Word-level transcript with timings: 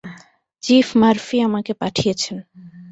Chief 0.63 0.87
Murphy 1.01 1.37
আমাকে 1.47 1.71
পাঠিয়েছেন। 1.81 2.35